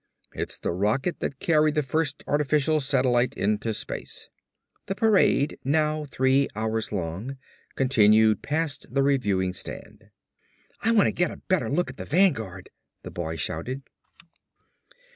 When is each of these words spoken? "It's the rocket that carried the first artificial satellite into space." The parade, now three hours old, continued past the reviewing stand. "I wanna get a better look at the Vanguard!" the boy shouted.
"It's 0.33 0.57
the 0.57 0.71
rocket 0.71 1.19
that 1.19 1.37
carried 1.37 1.75
the 1.75 1.83
first 1.83 2.23
artificial 2.25 2.79
satellite 2.79 3.35
into 3.35 3.71
space." 3.71 4.29
The 4.87 4.95
parade, 4.95 5.59
now 5.63 6.05
three 6.05 6.47
hours 6.55 6.91
old, 6.91 7.35
continued 7.75 8.41
past 8.41 8.87
the 8.91 9.03
reviewing 9.03 9.53
stand. 9.53 10.09
"I 10.81 10.89
wanna 10.91 11.11
get 11.11 11.29
a 11.29 11.37
better 11.37 11.69
look 11.69 11.91
at 11.91 11.97
the 11.97 12.05
Vanguard!" 12.05 12.71
the 13.03 13.11
boy 13.11 13.35
shouted. 13.35 13.83